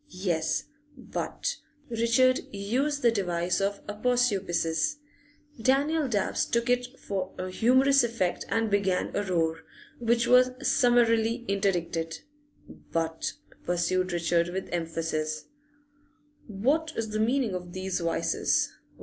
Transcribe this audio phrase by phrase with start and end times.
[0.23, 0.63] Yes,
[0.97, 1.57] but
[1.87, 4.95] Richard used the device of aposiopesis;
[5.61, 9.59] Daniel Dabbs took it for a humorous effect and began a roar,
[9.99, 12.21] which was summarily interdicted.
[12.67, 13.33] 'But,'
[13.63, 15.45] pursued Richard with emphasis,
[16.47, 18.73] 'what is the meaning of these vices?